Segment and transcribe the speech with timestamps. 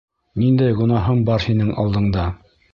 [0.43, 2.29] Ниндәй гонаһым бар һинең алдыңда?